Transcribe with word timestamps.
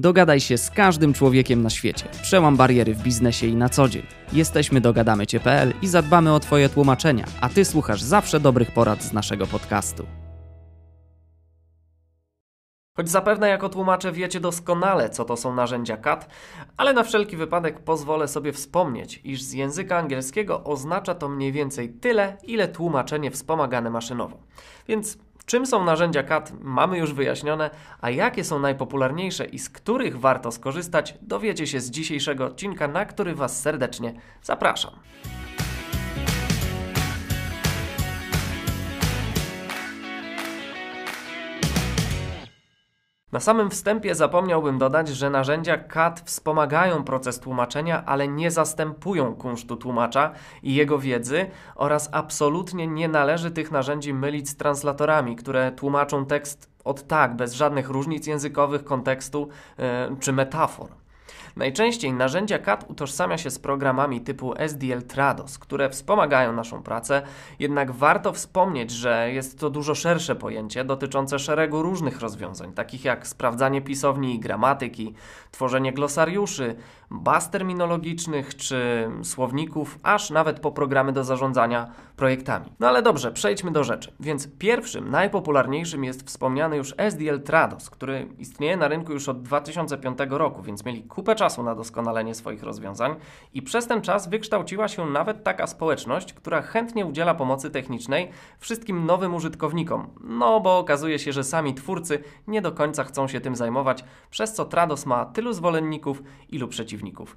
Dogadaj 0.00 0.40
się 0.40 0.58
z 0.58 0.70
każdym 0.70 1.12
człowiekiem 1.12 1.62
na 1.62 1.70
świecie. 1.70 2.04
Przełam 2.22 2.56
bariery 2.56 2.94
w 2.94 3.02
biznesie 3.02 3.46
i 3.46 3.56
na 3.56 3.68
co 3.68 3.88
dzień. 3.88 4.06
Jesteśmy 4.32 4.80
dogadamycie.pl 4.80 5.72
i 5.82 5.88
zadbamy 5.88 6.34
o 6.34 6.40
Twoje 6.40 6.68
tłumaczenia, 6.68 7.24
a 7.40 7.48
Ty 7.48 7.64
słuchasz 7.64 8.02
zawsze 8.02 8.40
dobrych 8.40 8.70
porad 8.70 9.02
z 9.02 9.12
naszego 9.12 9.46
podcastu. 9.46 10.06
Choć 12.96 13.08
zapewne 13.08 13.48
jako 13.48 13.68
tłumacze 13.68 14.12
wiecie 14.12 14.40
doskonale, 14.40 15.10
co 15.10 15.24
to 15.24 15.36
są 15.36 15.54
narzędzia 15.54 15.96
CAT, 15.96 16.28
ale 16.76 16.92
na 16.92 17.02
wszelki 17.02 17.36
wypadek 17.36 17.80
pozwolę 17.80 18.28
sobie 18.28 18.52
wspomnieć, 18.52 19.20
iż 19.24 19.42
z 19.42 19.52
języka 19.52 19.98
angielskiego 19.98 20.64
oznacza 20.64 21.14
to 21.14 21.28
mniej 21.28 21.52
więcej 21.52 21.88
tyle, 21.88 22.36
ile 22.42 22.68
tłumaczenie 22.68 23.30
wspomagane 23.30 23.90
maszynowo. 23.90 24.38
Więc 24.88 25.18
Czym 25.50 25.66
są 25.66 25.84
narzędzia 25.84 26.22
CAD 26.22 26.52
mamy 26.60 26.98
już 26.98 27.12
wyjaśnione, 27.12 27.70
a 28.00 28.10
jakie 28.10 28.44
są 28.44 28.58
najpopularniejsze 28.58 29.44
i 29.44 29.58
z 29.58 29.70
których 29.70 30.20
warto 30.20 30.52
skorzystać, 30.52 31.14
dowiecie 31.22 31.66
się 31.66 31.80
z 31.80 31.90
dzisiejszego 31.90 32.44
odcinka, 32.44 32.88
na 32.88 33.04
który 33.04 33.34
Was 33.34 33.60
serdecznie 33.60 34.14
zapraszam. 34.42 34.92
Na 43.32 43.40
samym 43.40 43.70
wstępie 43.70 44.14
zapomniałbym 44.14 44.78
dodać, 44.78 45.08
że 45.08 45.30
narzędzia 45.30 45.78
CAD 45.78 46.22
wspomagają 46.24 47.04
proces 47.04 47.40
tłumaczenia, 47.40 48.04
ale 48.06 48.28
nie 48.28 48.50
zastępują 48.50 49.34
kunsztu 49.34 49.76
tłumacza 49.76 50.30
i 50.62 50.74
jego 50.74 50.98
wiedzy 50.98 51.50
oraz 51.74 52.08
absolutnie 52.12 52.86
nie 52.86 53.08
należy 53.08 53.50
tych 53.50 53.70
narzędzi 53.70 54.14
mylić 54.14 54.48
z 54.48 54.56
translatorami, 54.56 55.36
które 55.36 55.72
tłumaczą 55.72 56.26
tekst 56.26 56.70
od 56.84 57.06
tak, 57.06 57.36
bez 57.36 57.52
żadnych 57.52 57.88
różnic 57.88 58.26
językowych, 58.26 58.84
kontekstu 58.84 59.48
yy, 59.78 59.84
czy 60.20 60.32
metafor. 60.32 60.99
Najczęściej 61.56 62.12
narzędzia 62.12 62.58
CAD 62.58 62.84
utożsamia 62.88 63.38
się 63.38 63.50
z 63.50 63.58
programami 63.58 64.20
typu 64.20 64.54
SDL 64.56 65.02
Trados, 65.02 65.58
które 65.58 65.90
wspomagają 65.90 66.52
naszą 66.52 66.82
pracę, 66.82 67.22
jednak 67.58 67.92
warto 67.92 68.32
wspomnieć, 68.32 68.90
że 68.90 69.32
jest 69.32 69.58
to 69.58 69.70
dużo 69.70 69.94
szersze 69.94 70.36
pojęcie 70.36 70.84
dotyczące 70.84 71.38
szeregu 71.38 71.82
różnych 71.82 72.20
rozwiązań, 72.20 72.72
takich 72.72 73.04
jak 73.04 73.26
sprawdzanie 73.26 73.82
pisowni 73.82 74.34
i 74.34 74.40
gramatyki, 74.40 75.14
tworzenie 75.50 75.92
glosariuszy, 75.92 76.76
baz 77.10 77.50
terminologicznych 77.50 78.56
czy 78.56 79.10
słowników, 79.22 79.98
aż 80.02 80.30
nawet 80.30 80.60
po 80.60 80.72
programy 80.72 81.12
do 81.12 81.24
zarządzania 81.24 81.90
projektami. 82.16 82.72
No 82.80 82.88
ale 82.88 83.02
dobrze, 83.02 83.32
przejdźmy 83.32 83.70
do 83.70 83.84
rzeczy. 83.84 84.12
Więc 84.20 84.48
pierwszym, 84.58 85.10
najpopularniejszym 85.10 86.04
jest 86.04 86.26
wspomniany 86.26 86.76
już 86.76 86.94
SDL 86.96 87.40
Trados, 87.40 87.90
który 87.90 88.28
istnieje 88.38 88.76
na 88.76 88.88
rynku 88.88 89.12
już 89.12 89.28
od 89.28 89.42
2005 89.42 90.18
roku, 90.28 90.62
więc 90.62 90.84
mieli 90.84 91.02
kupę 91.20 91.34
czasu 91.34 91.62
na 91.62 91.74
doskonalenie 91.74 92.34
swoich 92.34 92.62
rozwiązań 92.62 93.16
i 93.54 93.62
przez 93.62 93.86
ten 93.86 94.02
czas 94.02 94.28
wykształciła 94.28 94.88
się 94.88 95.06
nawet 95.06 95.44
taka 95.44 95.66
społeczność, 95.66 96.32
która 96.32 96.62
chętnie 96.62 97.06
udziela 97.06 97.34
pomocy 97.34 97.70
technicznej 97.70 98.30
wszystkim 98.58 99.06
nowym 99.06 99.34
użytkownikom. 99.34 100.10
No 100.20 100.60
bo 100.60 100.78
okazuje 100.78 101.18
się, 101.18 101.32
że 101.32 101.44
sami 101.44 101.74
twórcy 101.74 102.24
nie 102.46 102.62
do 102.62 102.72
końca 102.72 103.04
chcą 103.04 103.28
się 103.28 103.40
tym 103.40 103.56
zajmować, 103.56 104.04
przez 104.30 104.52
co 104.52 104.64
Trados 104.64 105.06
ma 105.06 105.24
tylu 105.24 105.52
zwolenników, 105.52 106.22
ilu 106.48 106.68
przeciwników. 106.68 107.36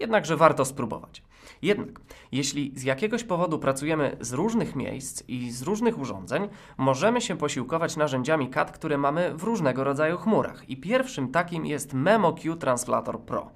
Jednakże 0.00 0.36
warto 0.36 0.64
spróbować. 0.64 1.22
Jednak, 1.62 2.00
jeśli 2.32 2.72
z 2.76 2.82
jakiegoś 2.82 3.24
powodu 3.24 3.58
pracujemy 3.58 4.16
z 4.20 4.32
różnych 4.32 4.76
miejsc 4.76 5.22
i 5.28 5.50
z 5.50 5.62
różnych 5.62 5.98
urządzeń, 5.98 6.48
możemy 6.76 7.20
się 7.20 7.36
posiłkować 7.36 7.96
narzędziami 7.96 8.50
CAD, 8.50 8.72
które 8.72 8.98
mamy 8.98 9.34
w 9.34 9.42
różnego 9.42 9.84
rodzaju 9.84 10.16
chmurach. 10.16 10.70
I 10.70 10.76
pierwszym 10.76 11.32
takim 11.32 11.66
jest 11.66 11.94
MemoQ 11.94 12.56
Translator 12.56 13.20
Pro 13.20 13.50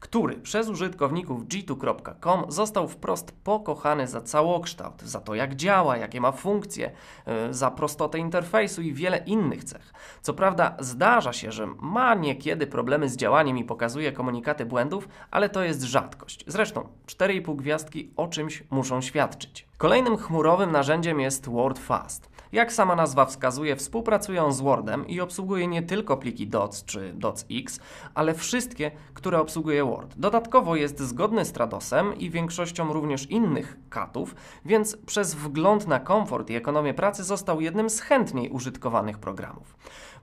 który 0.00 0.36
przez 0.36 0.68
użytkowników 0.68 1.44
g2.com 1.44 2.44
został 2.48 2.88
wprost 2.88 3.32
pokochany 3.44 4.06
za 4.06 4.20
całokształt, 4.20 5.02
za 5.02 5.20
to 5.20 5.34
jak 5.34 5.54
działa, 5.54 5.96
jakie 5.96 6.20
ma 6.20 6.32
funkcje, 6.32 6.90
y, 7.50 7.54
za 7.54 7.70
prostotę 7.70 8.18
interfejsu 8.18 8.82
i 8.82 8.92
wiele 8.92 9.18
innych 9.18 9.64
cech. 9.64 9.92
Co 10.22 10.34
prawda 10.34 10.76
zdarza 10.80 11.32
się, 11.32 11.52
że 11.52 11.66
ma 11.66 12.14
niekiedy 12.14 12.66
problemy 12.66 13.08
z 13.08 13.16
działaniem 13.16 13.58
i 13.58 13.64
pokazuje 13.64 14.12
komunikaty 14.12 14.66
błędów, 14.66 15.08
ale 15.30 15.48
to 15.48 15.62
jest 15.62 15.82
rzadkość. 15.82 16.44
Zresztą 16.46 16.88
4,5 17.06 17.56
gwiazdki 17.56 18.12
o 18.16 18.28
czymś 18.28 18.64
muszą 18.70 19.00
świadczyć. 19.00 19.66
Kolejnym 19.78 20.16
chmurowym 20.16 20.72
narzędziem 20.72 21.20
jest 21.20 21.48
WordFast. 21.48 22.35
Jak 22.52 22.72
sama 22.72 22.96
nazwa 22.96 23.24
wskazuje, 23.24 23.76
współpracują 23.76 24.52
z 24.52 24.60
Wordem 24.60 25.08
i 25.08 25.20
obsługuje 25.20 25.66
nie 25.66 25.82
tylko 25.82 26.16
pliki 26.16 26.46
DOC 26.46 26.84
czy 26.84 27.12
DOCX, 27.12 27.80
ale 28.14 28.34
wszystkie, 28.34 28.90
które 29.14 29.40
obsługuje 29.40 29.84
Word. 29.84 30.14
Dodatkowo 30.18 30.76
jest 30.76 31.00
zgodny 31.00 31.44
z 31.44 31.52
Tradosem 31.52 32.18
i 32.18 32.30
większością 32.30 32.92
również 32.92 33.30
innych 33.30 33.76
katów, 33.90 34.34
więc 34.64 34.96
przez 34.96 35.34
wgląd 35.34 35.86
na 35.86 36.00
komfort 36.00 36.50
i 36.50 36.54
ekonomię 36.54 36.94
pracy 36.94 37.24
został 37.24 37.60
jednym 37.60 37.90
z 37.90 38.00
chętniej 38.00 38.50
użytkowanych 38.50 39.18
programów. 39.18 39.76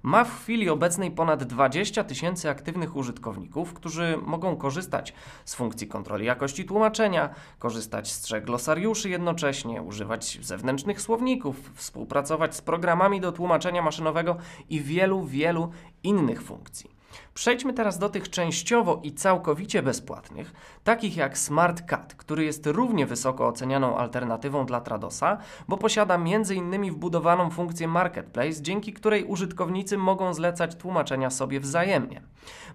Ma 0.03 0.23
w 0.23 0.41
chwili 0.41 0.69
obecnej 0.69 1.11
ponad 1.11 1.43
20 1.43 2.03
tysięcy 2.03 2.49
aktywnych 2.49 2.95
użytkowników, 2.95 3.73
którzy 3.73 4.17
mogą 4.25 4.55
korzystać 4.55 5.13
z 5.45 5.55
funkcji 5.55 5.87
kontroli 5.87 6.25
jakości 6.25 6.65
tłumaczenia, 6.65 7.29
korzystać 7.59 8.11
z 8.11 8.21
trzech 8.21 8.43
glosariuszy 8.43 9.09
jednocześnie, 9.09 9.81
używać 9.81 10.39
zewnętrznych 10.41 11.01
słowników, 11.01 11.71
współpracować 11.75 12.12
z 12.55 12.61
programami 12.61 13.21
do 13.21 13.31
tłumaczenia 13.31 13.81
maszynowego 13.81 14.37
i 14.69 14.81
wielu, 14.81 15.25
wielu 15.25 15.71
innych 16.03 16.41
funkcji. 16.41 16.92
Przejdźmy 17.33 17.73
teraz 17.73 17.99
do 17.99 18.09
tych 18.09 18.29
częściowo 18.29 18.99
i 19.03 19.13
całkowicie 19.13 19.83
bezpłatnych, 19.83 20.53
takich 20.83 21.17
jak 21.17 21.37
SmartCat, 21.37 22.15
który 22.15 22.43
jest 22.45 22.67
równie 22.67 23.05
wysoko 23.05 23.47
ocenianą 23.47 23.97
alternatywą 23.97 24.65
dla 24.65 24.81
Tradosa, 24.81 25.37
bo 25.67 25.77
posiada 25.77 26.15
m.in. 26.15 26.91
wbudowaną 26.91 27.49
funkcję 27.49 27.87
Marketplace, 27.87 28.61
dzięki 28.61 28.93
której 28.93 29.23
użytkownicy 29.23 29.97
mogą 29.97 30.33
zlecać 30.33 30.75
tłumaczenia 30.75 31.29
sobie 31.29 31.59
wzajemnie. 31.59 32.21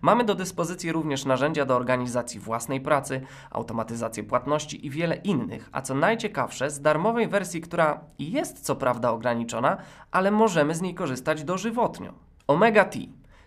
Mamy 0.01 0.25
do 0.25 0.35
dyspozycji 0.35 0.93
również 0.93 1.25
narzędzia 1.25 1.65
do 1.65 1.77
organizacji 1.77 2.41
własnej 2.41 2.81
pracy, 2.81 3.21
automatyzację 3.51 4.25
płatności 4.25 4.87
i 4.87 4.91
wiele 4.91 5.17
innych, 5.17 5.69
a 5.73 5.83
co 5.83 5.95
najciekawsze, 5.95 6.71
z 6.71 6.81
darmowej 6.81 7.29
wersji, 7.29 7.61
która 7.61 8.01
jest 8.19 8.61
co 8.61 8.77
prawda 8.77 9.11
ograniczona, 9.11 9.77
ale 10.11 10.31
możemy 10.31 10.75
z 10.75 10.81
niej 10.81 10.95
korzystać 10.95 11.45
dożywotnio. 11.45 12.13
Omega 12.47 12.85
T 12.85 12.99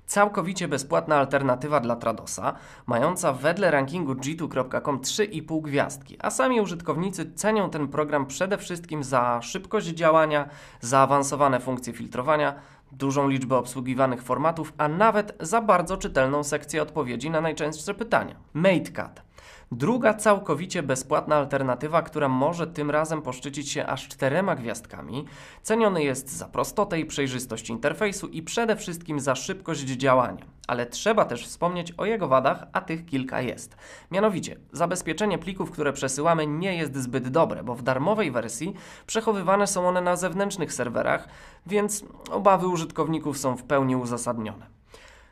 całkowicie 0.05 0.67
bezpłatna 0.67 1.15
alternatywa 1.15 1.79
dla 1.79 1.95
Tradosa, 1.95 2.53
mająca 2.85 3.33
wedle 3.33 3.71
rankingu 3.71 4.13
g2.com 4.13 4.99
3,5 4.99 5.61
gwiazdki, 5.61 6.17
a 6.19 6.29
sami 6.29 6.61
użytkownicy 6.61 7.33
cenią 7.33 7.69
ten 7.69 7.87
program 7.87 8.25
przede 8.25 8.57
wszystkim 8.57 9.03
za 9.03 9.41
szybkość 9.41 9.87
działania, 9.87 10.49
zaawansowane 10.81 11.59
funkcje 11.59 11.93
filtrowania, 11.93 12.55
dużą 12.91 13.29
liczbę 13.29 13.57
obsługiwanych 13.57 14.23
formatów, 14.23 14.73
a 14.77 14.87
nawet 14.87 15.37
za 15.39 15.61
bardzo 15.61 15.97
czytelną 15.97 16.43
sekcję 16.43 16.81
odpowiedzi 16.81 17.29
na 17.29 17.41
najczęstsze 17.41 17.93
pytania. 17.93 18.35
MateCat 18.53 19.30
Druga 19.71 20.13
całkowicie 20.13 20.83
bezpłatna 20.83 21.35
alternatywa, 21.35 22.01
która 22.01 22.29
może 22.29 22.67
tym 22.67 22.91
razem 22.91 23.21
poszczycić 23.21 23.69
się 23.69 23.85
aż 23.85 24.07
czterema 24.07 24.55
gwiazdkami, 24.55 25.25
ceniony 25.61 26.03
jest 26.03 26.29
za 26.29 26.47
prostotę 26.47 26.99
i 26.99 27.05
przejrzystość 27.05 27.69
interfejsu 27.69 28.27
i 28.27 28.41
przede 28.41 28.75
wszystkim 28.75 29.19
za 29.19 29.35
szybkość 29.35 29.81
działania. 29.81 30.45
Ale 30.67 30.85
trzeba 30.85 31.25
też 31.25 31.47
wspomnieć 31.47 31.91
o 31.91 32.05
jego 32.05 32.27
wadach, 32.27 32.67
a 32.73 32.81
tych 32.81 33.05
kilka 33.05 33.41
jest. 33.41 33.77
Mianowicie, 34.11 34.57
zabezpieczenie 34.71 35.37
plików, 35.37 35.71
które 35.71 35.93
przesyłamy, 35.93 36.47
nie 36.47 36.75
jest 36.75 36.95
zbyt 36.95 37.29
dobre, 37.29 37.63
bo 37.63 37.75
w 37.75 37.81
darmowej 37.81 38.31
wersji 38.31 38.73
przechowywane 39.07 39.67
są 39.67 39.87
one 39.87 40.01
na 40.01 40.15
zewnętrznych 40.15 40.73
serwerach, 40.73 41.27
więc 41.65 42.05
obawy 42.31 42.67
użytkowników 42.67 43.37
są 43.37 43.55
w 43.55 43.63
pełni 43.63 43.95
uzasadnione. 43.95 44.80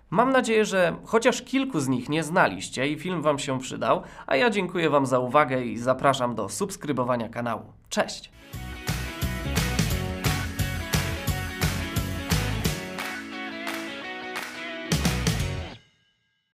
Mam 0.09 0.31
nadzieję, 0.31 0.66
że 0.66 0.96
chociaż 1.06 1.42
kilku 1.42 1.80
z 1.80 1.88
nich 1.88 2.09
nie 2.09 2.23
znaliście 2.23 2.88
i 2.88 3.00
film 3.00 3.22
Wam 3.22 3.40
się 3.40 3.59
przydał, 3.59 4.03
a 4.28 4.35
ja 4.35 4.50
dziękuję 4.50 4.90
Wam 4.90 5.06
za 5.06 5.20
uwagę 5.20 5.66
i 5.66 5.78
zapraszam 5.78 6.35
do 6.35 6.50
subskrybowania 6.50 7.29
kanału. 7.29 7.73
Cześć! 7.90 8.32